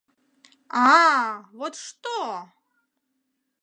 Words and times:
—А-а, 0.91 1.25
вот 1.57 1.73
что?.. 1.85 2.15